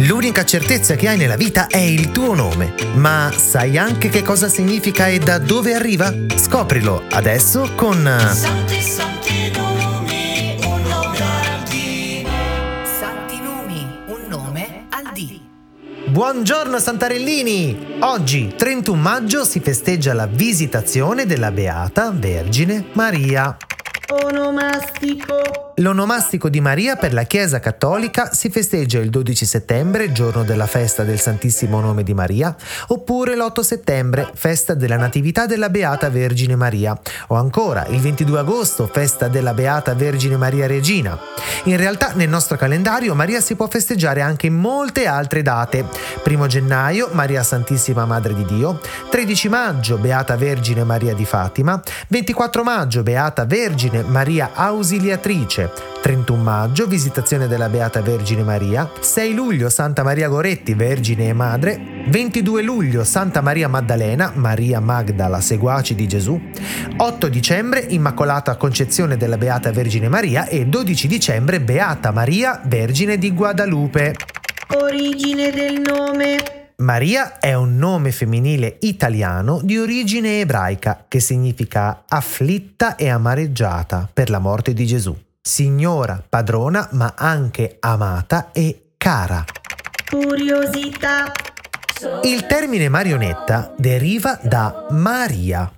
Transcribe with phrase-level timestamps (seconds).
[0.00, 2.74] L'unica certezza che hai nella vita è il tuo nome.
[2.96, 6.12] Ma sai anche che cosa significa e da dove arriva?
[6.36, 8.04] Scoprilo adesso con...
[8.04, 12.26] Santi, santi nomi, un nome al di.
[12.98, 15.40] Santi nomi, un nome al D.
[16.10, 17.96] Buongiorno Santarellini!
[18.00, 23.56] Oggi, 31 maggio, si festeggia la visitazione della Beata Vergine Maria.
[24.10, 25.65] Onomastico.
[25.80, 31.02] L'onomastico di Maria per la Chiesa Cattolica si festeggia il 12 settembre, giorno della festa
[31.02, 36.98] del Santissimo Nome di Maria, oppure l'8 settembre, festa della Natività della Beata Vergine Maria,
[37.26, 41.18] o ancora il 22 agosto, festa della Beata Vergine Maria Regina.
[41.64, 45.84] In realtà nel nostro calendario Maria si può festeggiare anche in molte altre date.
[46.24, 52.62] 1 gennaio, Maria Santissima Madre di Dio, 13 maggio, Beata Vergine Maria di Fatima, 24
[52.62, 55.65] maggio, Beata Vergine Maria Ausiliatrice,
[56.00, 62.04] 31 maggio, Visitazione della Beata Vergine Maria, 6 luglio, Santa Maria Goretti, Vergine e Madre,
[62.08, 66.40] 22 luglio, Santa Maria Maddalena, Maria Magdala, seguaci di Gesù,
[66.96, 73.32] 8 dicembre, Immacolata Concezione della Beata Vergine Maria e 12 dicembre, Beata Maria, Vergine di
[73.32, 74.14] Guadalupe.
[74.74, 76.56] Origine del nome.
[76.78, 84.28] Maria è un nome femminile italiano di origine ebraica che significa afflitta e amareggiata per
[84.28, 85.25] la morte di Gesù.
[85.46, 89.44] Signora, padrona, ma anche amata e cara.
[90.10, 91.30] Curiosità.
[92.24, 95.70] Il termine marionetta deriva da Maria.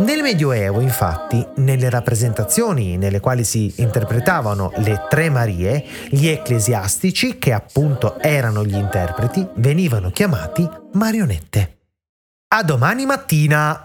[0.00, 7.54] Nel Medioevo, infatti, nelle rappresentazioni nelle quali si interpretavano le tre Marie, gli ecclesiastici, che
[7.54, 11.78] appunto erano gli interpreti, venivano chiamati marionette.
[12.48, 13.84] A domani mattina!